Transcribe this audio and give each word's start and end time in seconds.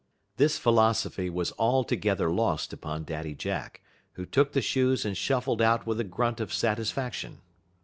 This 0.37 0.57
philosophy 0.57 1.29
was 1.29 1.53
altogether 1.59 2.31
lost 2.31 2.73
upon 2.73 3.03
Daddy 3.03 3.35
Jack, 3.35 3.81
who 4.13 4.25
took 4.25 4.53
the 4.53 4.59
shoes 4.63 5.05
and 5.05 5.15
shuffled 5.15 5.61
out 5.61 5.85
with 5.85 5.99
a 5.99 6.03
grunt 6.03 6.39
of 6.39 6.51
satisfaction. 6.51 7.39